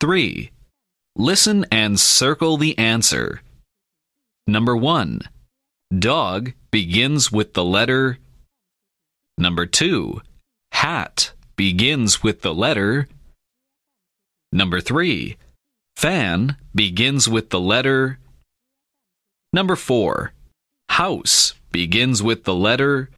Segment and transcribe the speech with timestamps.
[0.00, 0.50] 3.
[1.16, 3.42] Listen and circle the answer.
[4.46, 5.20] Number 1.
[5.96, 8.18] Dog begins with the letter.
[9.36, 10.22] Number 2.
[10.72, 13.08] Hat begins with the letter.
[14.52, 15.36] Number 3.
[15.96, 18.18] Fan begins with the letter.
[19.52, 20.32] Number 4.
[20.88, 23.10] House begins with the letter.